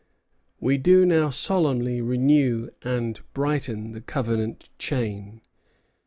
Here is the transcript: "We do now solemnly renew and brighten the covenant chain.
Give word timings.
"We 0.59 0.79
do 0.79 1.05
now 1.05 1.29
solemnly 1.29 2.01
renew 2.01 2.71
and 2.81 3.19
brighten 3.35 3.91
the 3.91 4.01
covenant 4.01 4.71
chain. 4.79 5.41